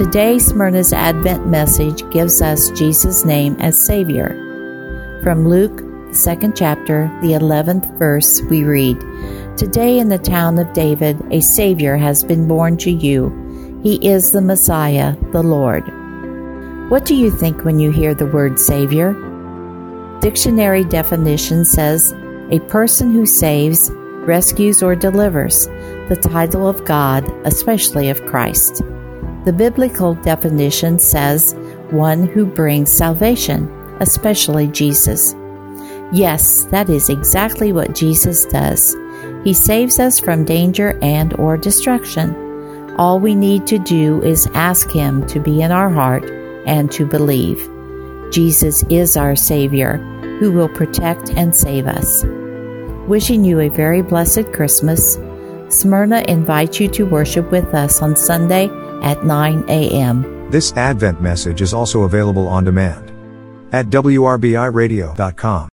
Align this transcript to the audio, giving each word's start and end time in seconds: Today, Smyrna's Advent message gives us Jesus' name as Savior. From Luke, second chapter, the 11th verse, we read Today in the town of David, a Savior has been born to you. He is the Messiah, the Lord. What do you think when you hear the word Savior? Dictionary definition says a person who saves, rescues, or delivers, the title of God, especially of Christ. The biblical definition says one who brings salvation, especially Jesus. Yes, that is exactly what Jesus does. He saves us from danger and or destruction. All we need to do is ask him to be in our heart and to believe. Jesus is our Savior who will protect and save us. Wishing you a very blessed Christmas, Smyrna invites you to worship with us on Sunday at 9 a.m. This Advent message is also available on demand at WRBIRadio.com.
Today, 0.00 0.38
Smyrna's 0.38 0.94
Advent 0.94 1.46
message 1.46 2.08
gives 2.08 2.40
us 2.40 2.70
Jesus' 2.70 3.26
name 3.26 3.54
as 3.60 3.84
Savior. 3.84 4.30
From 5.22 5.46
Luke, 5.46 5.84
second 6.14 6.56
chapter, 6.56 7.14
the 7.20 7.32
11th 7.32 7.98
verse, 7.98 8.40
we 8.48 8.64
read 8.64 8.98
Today 9.58 9.98
in 9.98 10.08
the 10.08 10.16
town 10.16 10.58
of 10.58 10.72
David, 10.72 11.20
a 11.30 11.42
Savior 11.42 11.98
has 11.98 12.24
been 12.24 12.48
born 12.48 12.78
to 12.78 12.90
you. 12.90 13.28
He 13.82 13.96
is 13.96 14.32
the 14.32 14.40
Messiah, 14.40 15.16
the 15.32 15.42
Lord. 15.42 15.82
What 16.90 17.04
do 17.04 17.14
you 17.14 17.30
think 17.30 17.66
when 17.66 17.78
you 17.78 17.90
hear 17.90 18.14
the 18.14 18.24
word 18.24 18.58
Savior? 18.58 19.12
Dictionary 20.22 20.82
definition 20.82 21.66
says 21.66 22.14
a 22.50 22.60
person 22.70 23.12
who 23.12 23.26
saves, 23.26 23.90
rescues, 23.92 24.82
or 24.82 24.96
delivers, 24.96 25.66
the 26.08 26.18
title 26.22 26.66
of 26.66 26.86
God, 26.86 27.30
especially 27.44 28.08
of 28.08 28.24
Christ. 28.24 28.82
The 29.44 29.54
biblical 29.54 30.14
definition 30.14 30.98
says 30.98 31.54
one 31.90 32.26
who 32.26 32.44
brings 32.44 32.92
salvation, 32.92 33.70
especially 33.98 34.66
Jesus. 34.66 35.34
Yes, 36.12 36.64
that 36.66 36.90
is 36.90 37.08
exactly 37.08 37.72
what 37.72 37.94
Jesus 37.94 38.44
does. 38.44 38.94
He 39.42 39.54
saves 39.54 39.98
us 39.98 40.20
from 40.20 40.44
danger 40.44 40.98
and 41.00 41.32
or 41.34 41.56
destruction. 41.56 42.36
All 42.98 43.18
we 43.18 43.34
need 43.34 43.66
to 43.68 43.78
do 43.78 44.20
is 44.22 44.46
ask 44.52 44.90
him 44.90 45.26
to 45.28 45.40
be 45.40 45.62
in 45.62 45.72
our 45.72 45.88
heart 45.88 46.28
and 46.66 46.92
to 46.92 47.06
believe. 47.06 47.58
Jesus 48.30 48.82
is 48.90 49.16
our 49.16 49.34
Savior 49.36 49.96
who 50.38 50.52
will 50.52 50.68
protect 50.68 51.30
and 51.30 51.56
save 51.56 51.86
us. 51.86 52.24
Wishing 53.08 53.42
you 53.42 53.60
a 53.60 53.68
very 53.68 54.02
blessed 54.02 54.52
Christmas, 54.52 55.18
Smyrna 55.68 56.24
invites 56.28 56.78
you 56.78 56.88
to 56.88 57.06
worship 57.06 57.50
with 57.50 57.74
us 57.74 58.02
on 58.02 58.16
Sunday 58.16 58.68
at 59.02 59.24
9 59.24 59.64
a.m. 59.68 60.50
This 60.50 60.72
Advent 60.72 61.20
message 61.20 61.62
is 61.62 61.74
also 61.74 62.02
available 62.02 62.48
on 62.48 62.64
demand 62.64 63.10
at 63.72 63.86
WRBIRadio.com. 63.86 65.68